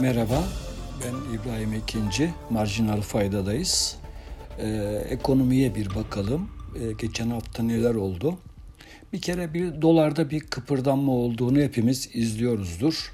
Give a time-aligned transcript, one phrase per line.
[0.00, 0.44] Merhaba,
[1.04, 2.30] ben İbrahim İkinci.
[2.50, 3.96] Marjinal Fayda'dayız.
[4.58, 4.66] Ee,
[5.08, 6.50] ekonomiye bir bakalım.
[6.76, 8.38] Ee, geçen hafta neler oldu?
[9.12, 13.12] Bir kere bir dolarda bir kıpırdanma olduğunu hepimiz izliyoruzdur.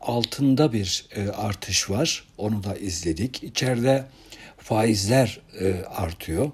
[0.00, 2.24] Altında bir e, artış var.
[2.38, 3.42] Onu da izledik.
[3.42, 4.04] İçeride
[4.58, 6.50] faizler e, artıyor.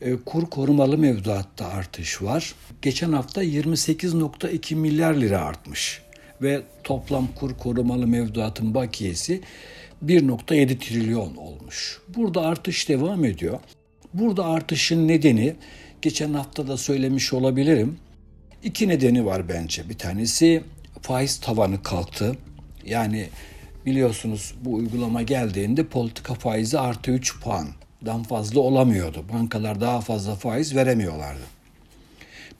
[0.00, 2.54] E, kur korumalı mevduatta artış var.
[2.82, 6.07] Geçen hafta 28.2 milyar lira artmış
[6.42, 9.40] ve toplam kur korumalı mevduatın bakiyesi
[10.06, 12.00] 1.7 trilyon olmuş.
[12.08, 13.58] Burada artış devam ediyor.
[14.14, 15.54] Burada artışın nedeni
[16.02, 17.98] geçen hafta da söylemiş olabilirim.
[18.62, 19.88] İki nedeni var bence.
[19.88, 20.62] Bir tanesi
[21.02, 22.36] faiz tavanı kalktı.
[22.84, 23.28] Yani
[23.86, 29.24] biliyorsunuz bu uygulama geldiğinde politika faizi artı 3 puandan fazla olamıyordu.
[29.32, 31.57] Bankalar daha fazla faiz veremiyorlardı.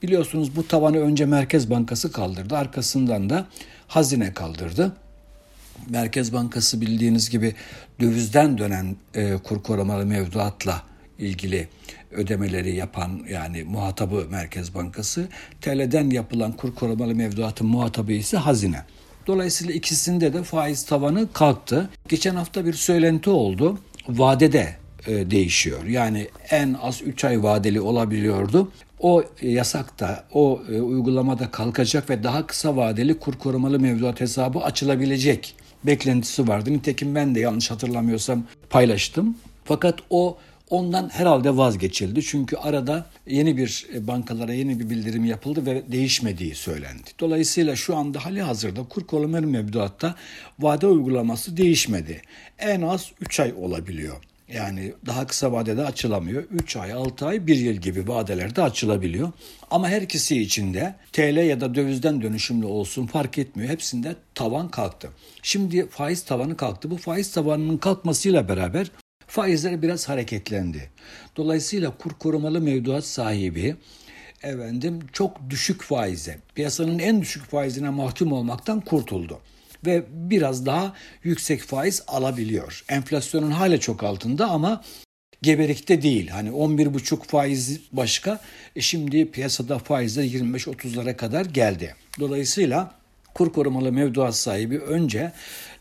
[0.01, 2.57] Biliyorsunuz bu tavanı önce Merkez Bankası kaldırdı.
[2.57, 3.45] Arkasından da
[3.87, 4.93] hazine kaldırdı.
[5.89, 7.55] Merkez Bankası bildiğiniz gibi
[7.99, 10.83] dövizden dönen e, kur korumalı mevduatla
[11.19, 11.67] ilgili
[12.11, 15.27] ödemeleri yapan yani muhatabı Merkez Bankası,
[15.61, 18.83] TL'den yapılan kur korumalı mevduatın muhatabı ise hazine.
[19.27, 21.89] Dolayısıyla ikisinde de faiz tavanı kalktı.
[22.07, 23.79] Geçen hafta bir söylenti oldu.
[24.07, 24.75] Vadede
[25.07, 25.83] e, değişiyor.
[25.85, 28.71] Yani en az 3 ay vadeli olabiliyordu.
[28.99, 34.59] O yasak da o e, uygulamada kalkacak ve daha kısa vadeli kur korumalı mevduat hesabı
[34.59, 36.73] açılabilecek beklentisi vardı.
[36.73, 39.37] Nitekim ben de yanlış hatırlamıyorsam paylaştım.
[39.65, 40.37] Fakat o
[40.69, 42.21] ondan herhalde vazgeçildi.
[42.21, 47.09] Çünkü arada yeni bir e, bankalara yeni bir bildirim yapıldı ve değişmediği söylendi.
[47.19, 50.15] Dolayısıyla şu anda hali hazırda kur korumalı mevduatta
[50.59, 52.21] vade uygulaması değişmedi.
[52.59, 54.15] En az 3 ay olabiliyor.
[54.53, 56.43] Yani daha kısa vadede açılamıyor.
[56.43, 59.31] 3 ay, 6 ay, 1 yıl gibi vadelerde açılabiliyor.
[59.71, 63.69] Ama her ikisi için de TL ya da dövizden dönüşümlü olsun fark etmiyor.
[63.69, 65.09] Hepsinde tavan kalktı.
[65.43, 66.91] Şimdi faiz tavanı kalktı.
[66.91, 68.91] Bu faiz tavanının kalkmasıyla beraber
[69.27, 70.89] faizler biraz hareketlendi.
[71.37, 73.75] Dolayısıyla kur korumalı mevduat sahibi
[74.43, 79.39] efendim çok düşük faize, piyasanın en düşük faizine mahkum olmaktan kurtuldu
[79.85, 82.83] ve biraz daha yüksek faiz alabiliyor.
[82.89, 84.83] Enflasyonun hala çok altında ama
[85.41, 86.27] geberikte değil.
[86.27, 88.39] Hani 11,5 faiz başka.
[88.75, 91.95] E şimdi piyasada faizler 25-30'lara kadar geldi.
[92.19, 92.91] Dolayısıyla
[93.33, 95.31] kur korumalı mevduat sahibi önce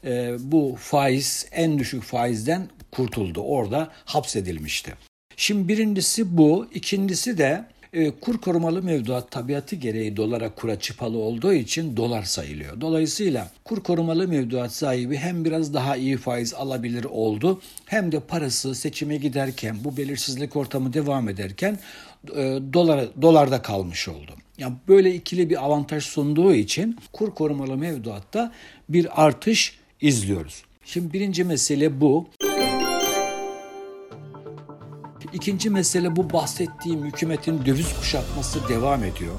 [0.05, 3.41] e, bu faiz en düşük faizden kurtuldu.
[3.41, 4.95] Orada hapsedilmişti.
[5.37, 6.69] Şimdi birincisi bu.
[6.75, 12.81] ikincisi de e, kur korumalı mevduat tabiatı gereği dolara kura çıpalı olduğu için dolar sayılıyor.
[12.81, 18.75] Dolayısıyla kur korumalı mevduat sahibi hem biraz daha iyi faiz alabilir oldu hem de parası
[18.75, 21.79] seçime giderken bu belirsizlik ortamı devam ederken
[22.37, 24.33] e, dolar, dolarda kalmış oldu.
[24.59, 28.53] Yani böyle ikili bir avantaj sunduğu için kur korumalı mevduatta
[28.89, 30.63] bir artış izliyoruz.
[30.85, 32.29] Şimdi birinci mesele bu.
[35.33, 39.35] İkinci mesele bu bahsettiğim hükümetin döviz kuşatması devam ediyor.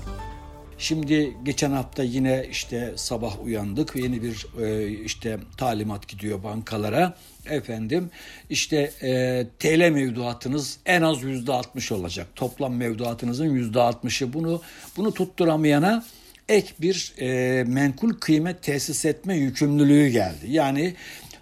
[0.78, 7.18] Şimdi geçen hafta yine işte sabah uyandık yeni bir e, işte talimat gidiyor bankalara.
[7.46, 8.10] Efendim
[8.50, 12.28] işte e, TL mevduatınız en az yüzde altmış olacak.
[12.36, 14.62] Toplam mevduatınızın yüzde altmışı bunu
[14.98, 16.06] bunu tutturamayana
[16.50, 20.46] ek bir e, menkul kıymet tesis etme yükümlülüğü geldi.
[20.48, 20.96] Yani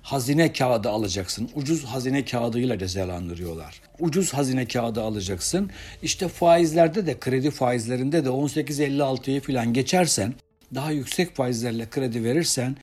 [0.08, 1.50] hazine kağıdı alacaksın.
[1.56, 3.82] Ucuz hazine kağıdıyla cezalandırıyorlar.
[4.00, 5.70] Ucuz hazine kağıdı alacaksın.
[6.04, 10.34] İşte faizlerde de kredi faizlerinde de 18.56'yı falan geçersen
[10.76, 12.76] daha yüksek faizlerle kredi verirsen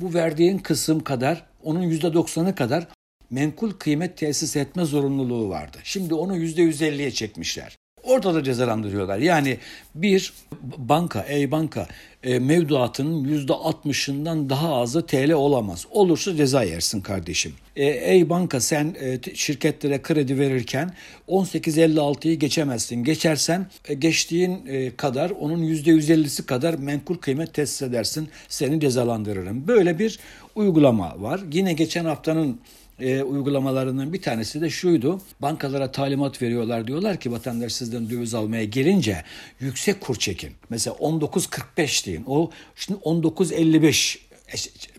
[0.00, 2.88] bu verdiğin kısım kadar onun %90'ı kadar
[3.30, 5.78] menkul kıymet tesis etme zorunluluğu vardı.
[5.84, 7.78] Şimdi onu %150'ye çekmişler.
[8.02, 9.18] Orada da cezalandırıyorlar.
[9.18, 9.58] Yani
[9.94, 10.32] bir
[10.78, 11.88] banka, ey banka
[12.22, 15.86] e, mevduatının yüzde altmışından daha azı TL olamaz.
[15.90, 17.52] Olursa ceza yersin kardeşim.
[17.76, 20.94] E, ey banka sen e, şirketlere kredi verirken
[21.28, 23.04] 18.56'yı geçemezsin.
[23.04, 28.28] Geçersen e, geçtiğin kadar onun yüzde 150'si kadar menkul kıymet tesis edersin.
[28.48, 29.68] Seni cezalandırırım.
[29.68, 30.18] Böyle bir
[30.54, 31.40] uygulama var.
[31.52, 32.60] Yine geçen haftanın
[33.02, 35.20] e, uygulamalarından bir tanesi de şuydu.
[35.40, 39.24] Bankalara talimat veriyorlar diyorlar ki vatandaş sizden döviz almaya gelince
[39.60, 40.52] yüksek kur çekin.
[40.70, 42.24] Mesela 19.45 deyin.
[42.26, 44.18] O şimdi 19.55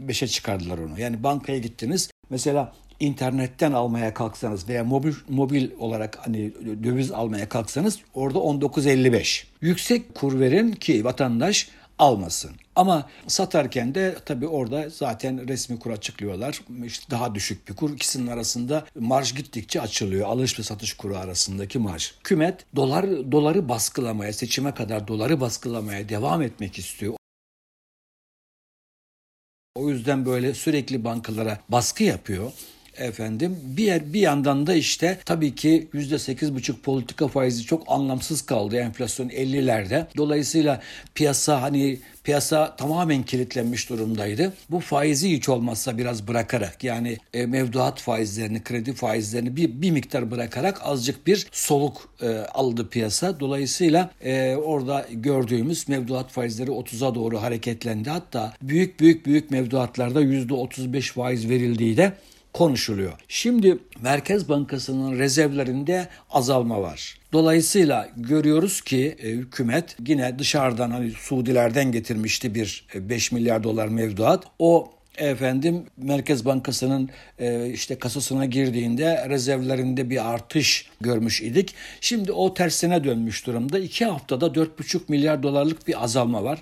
[0.07, 0.99] 5'e çıkardılar onu.
[0.99, 2.09] Yani bankaya gittiniz.
[2.29, 6.53] Mesela internetten almaya kalksanız veya mobil mobil olarak hani
[6.83, 9.43] döviz almaya kalksanız orada 19.55.
[9.61, 12.51] Yüksek kur verin ki vatandaş almasın.
[12.75, 16.61] Ama satarken de tabii orada zaten resmi kur açıklıyorlar.
[16.85, 17.93] İşte daha düşük bir kur.
[17.93, 20.27] İkisinin arasında marj gittikçe açılıyor.
[20.27, 22.11] Alış ve satış kuru arasındaki marj.
[22.23, 27.13] Kümet dolar doları baskılamaya, seçime kadar doları baskılamaya devam etmek istiyor.
[29.75, 32.51] O yüzden böyle sürekli bankalara baskı yapıyor
[32.97, 33.59] efendim.
[33.63, 38.41] Bir yer, bir yandan da işte tabii ki yüzde sekiz buçuk politika faizi çok anlamsız
[38.41, 40.05] kaldı enflasyon 50'lerde.
[40.17, 40.81] Dolayısıyla
[41.15, 44.53] piyasa hani piyasa tamamen kilitlenmiş durumdaydı.
[44.69, 50.31] Bu faizi hiç olmazsa biraz bırakarak yani e, mevduat faizlerini, kredi faizlerini bir, bir miktar
[50.31, 53.39] bırakarak azıcık bir soluk e, aldı piyasa.
[53.39, 58.09] Dolayısıyla e, orada gördüğümüz mevduat faizleri 30'a doğru hareketlendi.
[58.09, 62.13] Hatta büyük büyük büyük mevduatlarda %35 faiz verildiği de
[62.53, 63.13] konuşuluyor.
[63.27, 67.17] Şimdi Merkez Bankası'nın rezervlerinde azalma var.
[67.33, 73.87] Dolayısıyla görüyoruz ki e, hükümet yine dışarıdan hani Suudilerden getirmişti bir 5 e, milyar dolar
[73.87, 74.43] mevduat.
[74.59, 77.09] O efendim Merkez Bankası'nın
[77.39, 81.75] e, işte kasasına girdiğinde rezervlerinde bir artış görmüş idik.
[82.01, 83.79] Şimdi o tersine dönmüş durumda.
[83.79, 86.61] İki haftada 4,5 milyar dolarlık bir azalma var.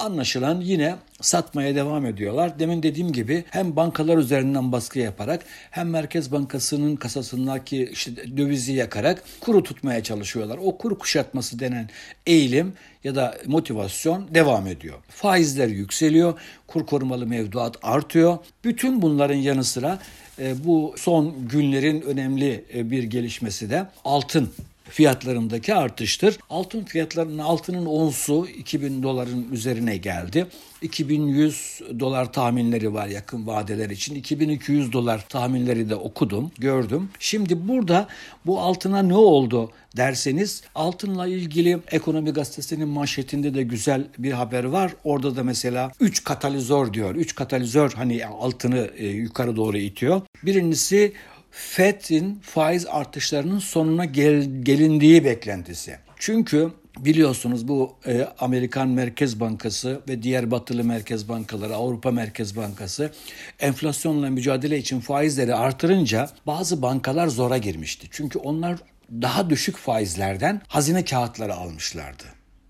[0.00, 2.58] Anlaşılan yine satmaya devam ediyorlar.
[2.58, 9.22] Demin dediğim gibi hem bankalar üzerinden baskı yaparak hem Merkez Bankası'nın kasasındaki işte dövizi yakarak
[9.40, 10.58] kuru tutmaya çalışıyorlar.
[10.62, 11.88] O kuru kuşatması denen
[12.26, 12.72] eğilim
[13.04, 14.98] ya da motivasyon devam ediyor.
[15.08, 16.34] Faizler yükseliyor,
[16.66, 18.38] kur korumalı mevduat artıyor.
[18.64, 19.98] Bütün bunların yanı sıra
[20.38, 24.50] e, bu son günlerin önemli e, bir gelişmesi de altın
[24.90, 26.38] fiyatlarındaki artıştır.
[26.50, 30.46] Altın fiyatlarının altının onsu 2000 doların üzerine geldi.
[30.82, 34.14] 2100 dolar tahminleri var yakın vadeler için.
[34.14, 37.08] 2200 dolar tahminleri de okudum, gördüm.
[37.18, 38.08] Şimdi burada
[38.46, 44.92] bu altına ne oldu derseniz altınla ilgili Ekonomi Gazetesi'nin manşetinde de güzel bir haber var.
[45.04, 47.14] Orada da mesela 3 katalizör diyor.
[47.14, 50.20] 3 katalizör hani altını e, yukarı doğru itiyor.
[50.42, 51.12] Birincisi
[51.50, 55.96] FED'in faiz artışlarının sonuna gel, gelindiği beklentisi.
[56.18, 63.12] Çünkü biliyorsunuz bu e, Amerikan Merkez Bankası ve diğer batılı merkez bankaları, Avrupa Merkez Bankası
[63.60, 68.08] enflasyonla mücadele için faizleri artırınca bazı bankalar zora girmişti.
[68.10, 68.76] Çünkü onlar
[69.12, 72.24] daha düşük faizlerden hazine kağıtları almışlardı.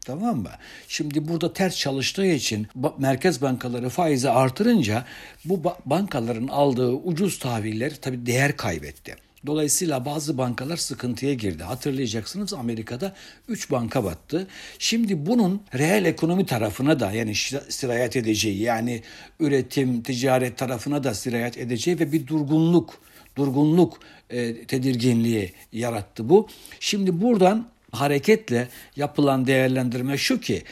[0.05, 0.51] Tamam mı?
[0.89, 2.67] Şimdi burada ters çalıştığı için
[2.99, 5.05] merkez bankaları faizi artırınca
[5.45, 9.17] bu bankaların aldığı ucuz tahviller tabii değer kaybetti.
[9.47, 11.63] Dolayısıyla bazı bankalar sıkıntıya girdi.
[11.63, 13.15] Hatırlayacaksınız Amerika'da
[13.49, 14.47] 3 banka battı.
[14.79, 17.35] Şimdi bunun reel ekonomi tarafına da yani
[17.69, 19.03] sirayet edeceği yani
[19.41, 23.01] üretim, ticaret tarafına da sirayet edeceği ve bir durgunluk,
[23.37, 24.01] durgunluk
[24.31, 26.49] e, tedirginliği yarattı bu.
[26.81, 30.63] Şimdi buradan hareketle yapılan değerlendirme şu ki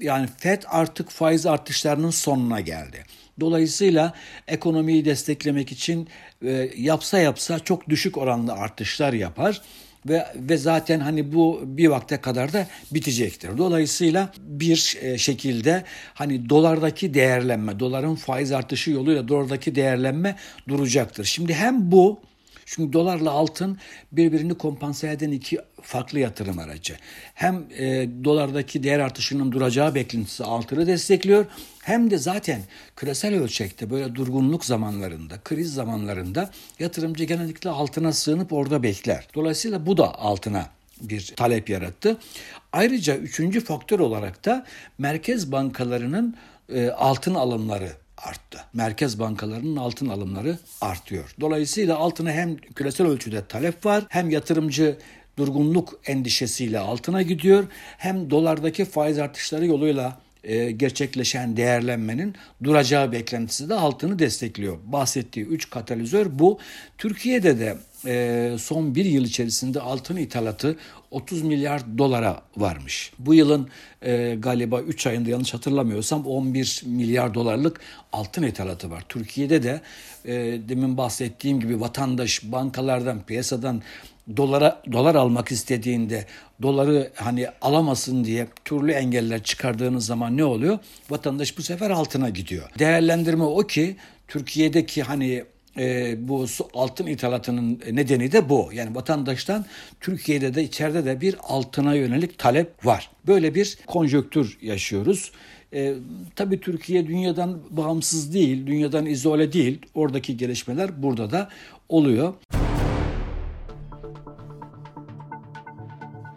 [0.00, 3.04] yani FED artık faiz artışlarının sonuna geldi.
[3.40, 4.14] Dolayısıyla
[4.48, 6.08] ekonomiyi desteklemek için
[6.44, 9.62] e, yapsa yapsa çok düşük oranlı artışlar yapar
[10.06, 13.58] ve ve zaten hani bu bir vakte kadar da bitecektir.
[13.58, 15.84] Dolayısıyla bir e, şekilde
[16.14, 20.36] hani dolardaki değerlenme, doların faiz artışı yoluyla dolardaki değerlenme
[20.68, 21.24] duracaktır.
[21.24, 22.20] Şimdi hem bu
[22.70, 23.78] çünkü dolarla altın
[24.12, 26.96] birbirini kompanse eden iki farklı yatırım aracı.
[27.34, 31.46] Hem e, dolardaki değer artışının duracağı beklentisi altını destekliyor
[31.82, 32.60] hem de zaten
[32.96, 39.28] küresel ölçekte böyle durgunluk zamanlarında, kriz zamanlarında yatırımcı genellikle altına sığınıp orada bekler.
[39.34, 40.66] Dolayısıyla bu da altına
[41.00, 42.18] bir talep yarattı.
[42.72, 44.66] Ayrıca üçüncü faktör olarak da
[44.98, 46.36] merkez bankalarının
[46.74, 47.92] e, altın alımları
[48.24, 48.60] arttı.
[48.72, 51.34] Merkez bankalarının altın alımları artıyor.
[51.40, 54.98] Dolayısıyla altına hem küresel ölçüde talep var hem yatırımcı
[55.38, 57.64] durgunluk endişesiyle altına gidiyor
[57.98, 64.78] hem dolardaki faiz artışları yoluyla e, gerçekleşen değerlenmenin duracağı beklentisi de altını destekliyor.
[64.84, 66.58] Bahsettiği 3 katalizör bu.
[66.98, 70.76] Türkiye'de de e, son bir yıl içerisinde altın ithalatı
[71.10, 73.12] 30 milyar dolara varmış.
[73.18, 73.68] Bu yılın
[74.02, 77.80] e, galiba 3 ayında yanlış hatırlamıyorsam 11 milyar dolarlık
[78.12, 79.04] altın ithalatı var.
[79.08, 79.80] Türkiye'de de
[80.24, 80.34] e,
[80.68, 83.82] demin bahsettiğim gibi vatandaş bankalardan, piyasadan
[84.36, 86.26] dolara dolar almak istediğinde
[86.62, 90.78] doları hani alamasın diye türlü engeller çıkardığınız zaman ne oluyor?
[91.10, 92.70] Vatandaş bu sefer altına gidiyor.
[92.78, 93.96] Değerlendirme o ki
[94.28, 95.44] Türkiye'deki hani
[95.78, 98.70] e, bu altın ithalatının nedeni de bu.
[98.72, 99.64] Yani vatandaştan
[100.00, 103.10] Türkiye'de de içeride de bir altına yönelik talep var.
[103.26, 105.32] Böyle bir konjöktür yaşıyoruz.
[105.74, 105.94] E,
[106.36, 109.78] tabii Türkiye dünyadan bağımsız değil, dünyadan izole değil.
[109.94, 111.48] Oradaki gelişmeler burada da
[111.88, 112.34] oluyor.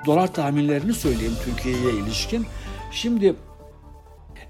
[0.05, 2.45] Dolar tahminlerini söyleyeyim Türkiye'ye ilişkin.
[2.91, 3.35] Şimdi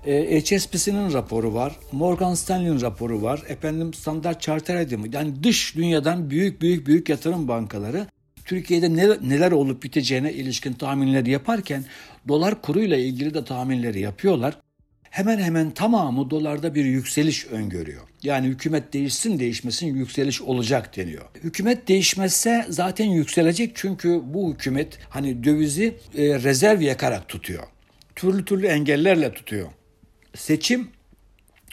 [0.06, 4.92] e, HSBC'nin raporu var, Morgan Stanley'nin raporu var, efendim Standard Chartered?
[5.14, 8.08] Yani dış dünyadan büyük büyük büyük yatırım bankaları
[8.46, 11.86] Türkiye'de ne, neler olup biteceğine ilişkin tahminleri yaparken
[12.28, 14.58] dolar kuruyla ilgili de tahminleri yapıyorlar.
[15.14, 18.02] Hemen hemen tamamı dolarda bir yükseliş öngörüyor.
[18.24, 21.26] Yani hükümet değişsin değişmesin yükseliş olacak deniyor.
[21.44, 27.64] Hükümet değişmezse zaten yükselecek çünkü bu hükümet hani dövizi e, rezerv yakarak tutuyor.
[28.16, 29.68] Türlü türlü engellerle tutuyor.
[30.36, 30.88] Seçim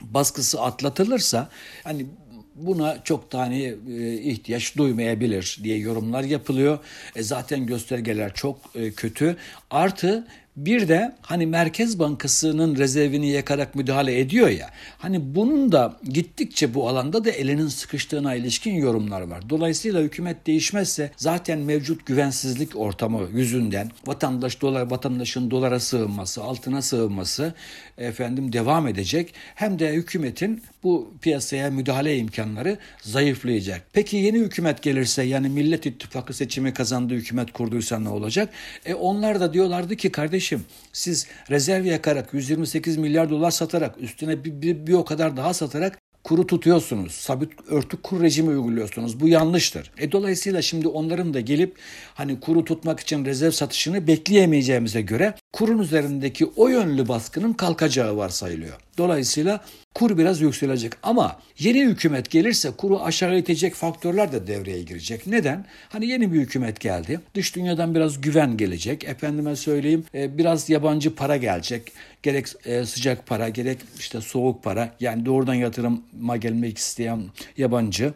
[0.02, 1.48] baskısı atlatılırsa
[1.84, 2.06] hani
[2.54, 6.78] buna çok tane e, ihtiyaç duymayabilir diye yorumlar yapılıyor.
[7.16, 9.36] E, zaten göstergeler çok e, kötü.
[9.70, 10.26] Artı
[10.56, 14.70] bir de hani Merkez Bankası'nın rezervini yakarak müdahale ediyor ya.
[14.98, 19.50] Hani bunun da gittikçe bu alanda da elinin sıkıştığına ilişkin yorumlar var.
[19.50, 27.54] Dolayısıyla hükümet değişmezse zaten mevcut güvensizlik ortamı yüzünden vatandaş dolar vatandaşın dolara sığınması, altına sığınması
[27.98, 29.34] efendim devam edecek.
[29.54, 33.82] Hem de hükümetin bu piyasaya müdahale imkanları zayıflayacak.
[33.92, 38.48] Peki yeni hükümet gelirse yani Millet İttifakı seçimi kazandığı hükümet kurduysa ne olacak?
[38.84, 44.62] E onlar da diyorlardı ki kardeşim siz rezerv yakarak 128 milyar dolar satarak üstüne bir,
[44.62, 47.12] bir, bir o kadar daha satarak kuru tutuyorsunuz.
[47.12, 49.20] Sabit örtü kur rejimi uyguluyorsunuz.
[49.20, 49.90] Bu yanlıştır.
[49.98, 51.76] E dolayısıyla şimdi onların da gelip
[52.14, 58.76] hani kuru tutmak için rezerv satışını bekleyemeyeceğimize göre kurun üzerindeki o yönlü baskının kalkacağı varsayılıyor.
[58.98, 59.60] Dolayısıyla
[59.94, 65.26] kur biraz yükselecek ama yeni hükümet gelirse kuru aşağı itecek faktörler de devreye girecek.
[65.26, 65.64] Neden?
[65.88, 67.20] Hani yeni bir hükümet geldi.
[67.34, 69.04] Dış dünyadan biraz güven gelecek.
[69.04, 71.92] Efendime söyleyeyim e, biraz yabancı para gelecek.
[72.22, 77.22] Gerek e, sıcak para gerek işte soğuk para yani doğrudan yatırıma gelmek isteyen
[77.56, 78.12] yabancı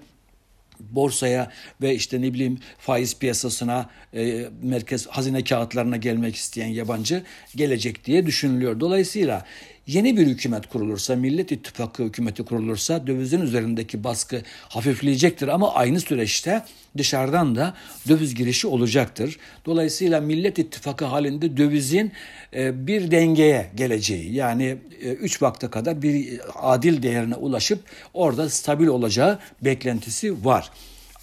[0.80, 1.50] borsaya
[1.82, 7.22] ve işte ne bileyim faiz piyasasına, e, merkez hazine kağıtlarına gelmek isteyen yabancı
[7.56, 8.80] gelecek diye düşünülüyor.
[8.80, 9.44] Dolayısıyla
[9.86, 16.62] yeni bir hükümet kurulursa, Millet İttifakı hükümeti kurulursa dövizin üzerindeki baskı hafifleyecektir ama aynı süreçte
[16.98, 17.74] dışarıdan da
[18.08, 19.38] döviz girişi olacaktır.
[19.66, 22.12] Dolayısıyla Millet İttifakı halinde dövizin
[22.54, 27.80] e, bir dengeye geleceği yani 3 e, vakte kadar bir adil değerine ulaşıp
[28.14, 30.70] orada stabil olacağı beklentisi var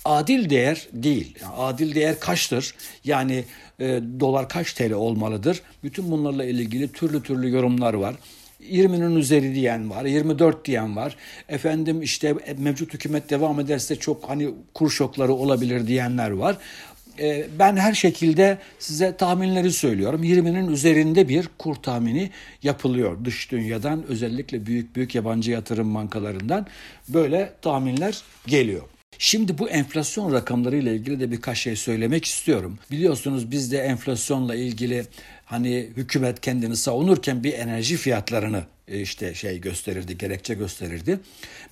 [0.05, 1.39] adil değer değil.
[1.57, 2.73] Adil değer kaçtır?
[3.03, 3.43] Yani
[3.79, 5.61] e, dolar kaç TL olmalıdır?
[5.83, 8.15] Bütün bunlarla ilgili türlü türlü yorumlar var.
[8.69, 11.15] 20'nin üzeri diyen var, 24 diyen var.
[11.49, 16.57] Efendim işte mevcut hükümet devam ederse çok hani kur şokları olabilir diyenler var.
[17.19, 20.23] Ee, ben her şekilde size tahminleri söylüyorum.
[20.23, 22.29] 20'nin üzerinde bir kur tahmini
[22.63, 26.67] yapılıyor dış dünyadan özellikle büyük büyük yabancı yatırım bankalarından
[27.09, 28.83] böyle tahminler geliyor.
[29.17, 32.79] Şimdi bu enflasyon rakamları ile ilgili de birkaç şey söylemek istiyorum.
[32.91, 35.05] Biliyorsunuz bizde enflasyonla ilgili
[35.45, 38.63] hani hükümet kendini savunurken bir enerji fiyatlarını
[38.99, 41.19] işte şey gösterirdi, gerekçe gösterirdi.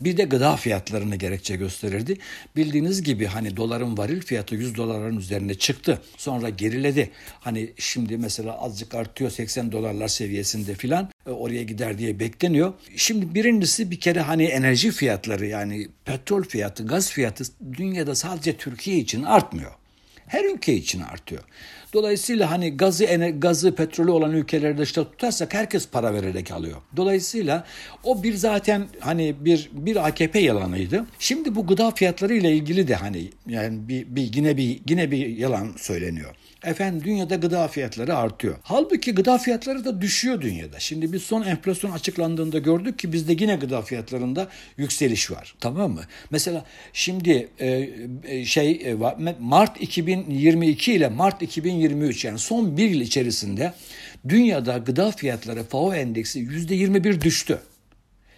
[0.01, 2.17] Bir de gıda fiyatlarını gerekçe gösterirdi.
[2.55, 6.01] Bildiğiniz gibi hani doların varil fiyatı 100 doların üzerine çıktı.
[6.17, 7.09] Sonra geriledi.
[7.39, 12.73] Hani şimdi mesela azıcık artıyor 80 dolarlar seviyesinde filan e, oraya gider diye bekleniyor.
[12.95, 17.43] Şimdi birincisi bir kere hani enerji fiyatları yani petrol fiyatı, gaz fiyatı
[17.77, 19.78] dünyada sadece Türkiye için artmıyor.
[20.29, 21.43] Her ülke için artıyor.
[21.93, 23.05] Dolayısıyla hani gazı
[23.39, 26.77] gazı petrolü olan ülkelerde işte tutarsak herkes para vererek alıyor.
[26.95, 27.65] Dolayısıyla
[28.03, 31.05] o bir zaten hani bir bir AKP yalanıydı.
[31.19, 35.27] Şimdi bu gıda fiyatları ile ilgili de hani yani bir, bir yine bir yine bir
[35.27, 36.35] yalan söyleniyor.
[36.63, 38.55] Efendim dünyada gıda fiyatları artıyor.
[38.61, 40.79] Halbuki gıda fiyatları da düşüyor dünyada.
[40.79, 44.47] Şimdi biz son enflasyon açıklandığında gördük ki bizde yine gıda fiyatlarında
[44.77, 45.55] yükseliş var.
[45.59, 46.01] Tamam mı?
[46.31, 47.89] Mesela şimdi e,
[48.23, 48.93] e şey e,
[49.39, 53.73] Mart 2022 ile Mart 2023 yani son bir yıl içerisinde
[54.29, 57.59] dünyada gıda fiyatları FAO endeksi %21 düştü.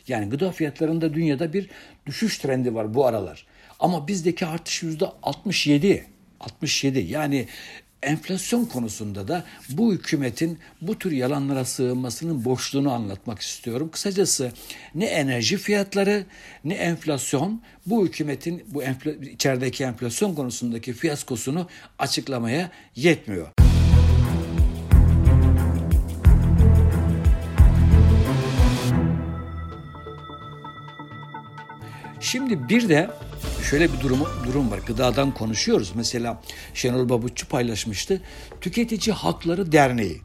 [0.08, 1.70] Yani gıda fiyatlarında dünyada bir
[2.06, 3.46] düşüş trendi var bu aralar.
[3.80, 6.02] Ama bizdeki artış %67.
[6.42, 7.48] 67 yani
[8.04, 13.90] enflasyon konusunda da bu hükümetin bu tür yalanlara sığınmasının boşluğunu anlatmak istiyorum.
[13.92, 14.52] Kısacası
[14.96, 16.26] ne enerji fiyatları
[16.64, 21.68] ne enflasyon bu hükümetin bu enfla, içerideki enflasyon konusundaki fiyaskosunu
[22.00, 23.48] açıklamaya yetmiyor.
[32.20, 33.10] Şimdi bir de
[33.70, 34.80] şöyle bir durum, durum var.
[34.88, 35.92] Gıdadan konuşuyoruz.
[35.96, 36.42] Mesela
[36.74, 38.22] Şenol Babutçu paylaşmıştı.
[38.62, 40.22] Tüketici Hakları Derneği.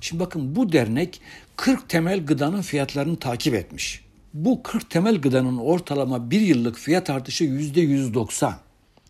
[0.00, 1.20] Şimdi bakın bu dernek
[1.56, 4.04] 40 temel gıdanın fiyatlarını takip etmiş.
[4.34, 8.52] Bu 40 temel gıdanın ortalama bir yıllık fiyat artışı %190.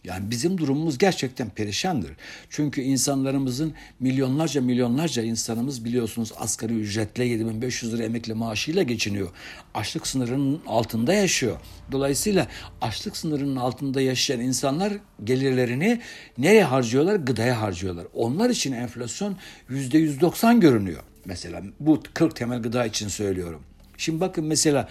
[0.05, 2.11] Yani bizim durumumuz gerçekten perişandır.
[2.51, 9.29] Çünkü insanlarımızın milyonlarca milyonlarca insanımız biliyorsunuz asgari ücretle 7500 lira emekli maaşıyla geçiniyor.
[9.75, 11.57] Açlık sınırının altında yaşıyor.
[11.93, 12.49] Dolayısıyla
[12.81, 14.93] açlık sınırının altında yaşayan insanlar
[15.25, 16.01] gelirlerini
[16.39, 17.17] nereye harcıyorlar?
[17.17, 18.07] Gıdaya harcıyorlar.
[18.15, 19.37] Onlar için enflasyon
[19.71, 21.03] %190 görünüyor.
[21.25, 23.63] Mesela bu 40 temel gıda için söylüyorum.
[23.99, 24.89] Şimdi bakın mesela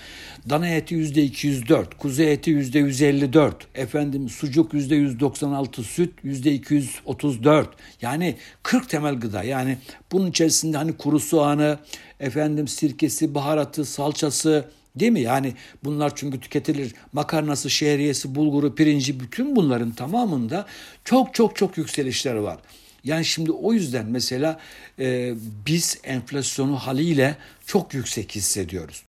[0.49, 7.69] dana eti yüzde 204, kuzu eti yüzde 154, efendim sucuk yüzde 196, süt yüzde 234.
[8.01, 9.43] Yani 40 temel gıda.
[9.43, 9.77] Yani
[10.11, 11.79] bunun içerisinde hani kuru soğanı,
[12.19, 15.21] efendim sirkesi, baharatı, salçası, Değil mi?
[15.21, 16.95] Yani bunlar çünkü tüketilir.
[17.13, 20.65] Makarnası, şehriyesi, bulguru, pirinci bütün bunların tamamında
[21.05, 22.57] çok çok çok yükselişler var.
[23.03, 24.59] Yani şimdi o yüzden mesela
[24.99, 29.05] e, biz enflasyonu haliyle çok yüksek hissediyoruz.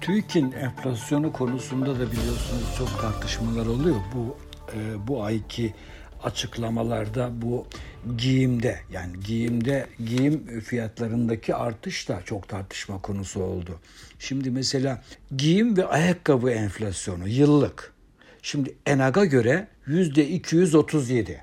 [0.00, 3.96] TÜİK'in enflasyonu konusunda da biliyorsunuz çok tartışmalar oluyor.
[4.14, 4.36] Bu
[4.74, 5.74] e, bu ayki
[6.22, 7.66] açıklamalarda bu
[8.16, 13.80] giyimde yani giyimde giyim fiyatlarındaki artış da çok tartışma konusu oldu.
[14.18, 15.02] Şimdi mesela
[15.36, 17.92] giyim ve ayakkabı enflasyonu yıllık.
[18.42, 21.42] Şimdi ENAG'a göre yüzde 237.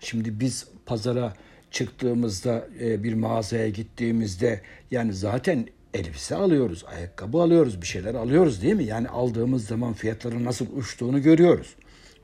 [0.00, 1.34] Şimdi biz pazara
[1.70, 4.60] çıktığımızda e, bir mağazaya gittiğimizde
[4.90, 8.84] yani zaten elbise alıyoruz, ayakkabı alıyoruz, bir şeyler alıyoruz değil mi?
[8.84, 11.74] Yani aldığımız zaman fiyatların nasıl uçtuğunu görüyoruz.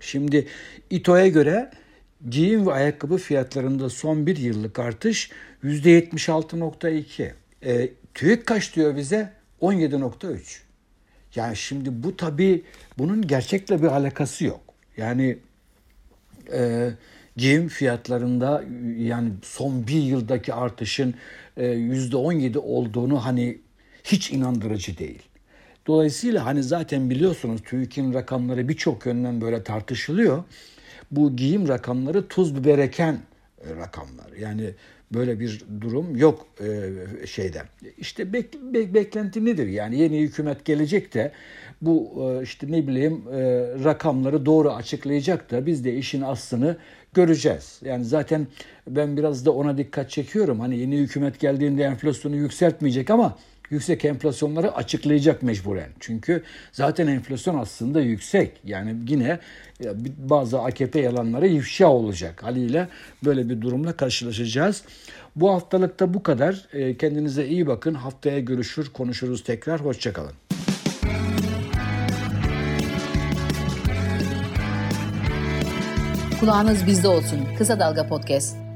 [0.00, 0.46] Şimdi
[0.90, 1.70] İTO'ya göre
[2.30, 5.30] giyim ve ayakkabı fiyatlarında son bir yıllık artış
[5.64, 7.32] %76.2.
[7.64, 9.32] E, TÜİK kaç diyor bize?
[9.60, 10.67] 17.3.
[11.34, 12.62] Yani şimdi bu tabii
[12.98, 14.60] bunun gerçekle bir alakası yok.
[14.96, 15.38] Yani
[16.52, 16.90] e,
[17.36, 18.64] giyim fiyatlarında
[18.96, 21.14] yani son bir yıldaki artışın
[21.56, 23.58] e, yüzde 17 olduğunu hani
[24.04, 25.22] hiç inandırıcı değil.
[25.86, 30.44] Dolayısıyla hani zaten biliyorsunuz TÜİK'in rakamları birçok yönden böyle tartışılıyor.
[31.10, 33.20] Bu giyim rakamları tuz biber eken
[33.66, 34.32] e, rakamlar.
[34.40, 34.70] Yani
[35.14, 37.62] böyle bir durum yok e, şeyde.
[37.98, 39.66] İşte bek, bek, beklenti nedir?
[39.66, 41.32] Yani yeni hükümet gelecek de
[41.82, 43.40] bu e, işte ne bileyim e,
[43.84, 46.76] rakamları doğru açıklayacak da biz de işin aslını
[47.14, 47.80] göreceğiz.
[47.84, 48.46] Yani zaten
[48.88, 50.60] ben biraz da ona dikkat çekiyorum.
[50.60, 53.38] Hani yeni hükümet geldiğinde enflasyonu yükseltmeyecek ama
[53.70, 55.90] yüksek enflasyonları açıklayacak mecburen.
[56.00, 58.52] Çünkü zaten enflasyon aslında yüksek.
[58.64, 59.38] Yani yine
[60.18, 62.42] bazı AKP yalanları ifşa olacak.
[62.42, 62.88] Haliyle
[63.24, 64.82] böyle bir durumla karşılaşacağız.
[65.36, 66.66] Bu haftalıkta bu kadar.
[66.72, 67.94] E, kendinize iyi bakın.
[67.94, 69.80] Haftaya görüşür, konuşuruz tekrar.
[69.80, 70.32] Hoşçakalın.
[76.40, 77.38] Kulağınız bizde olsun.
[77.58, 78.67] Kısa Dalga Podcast.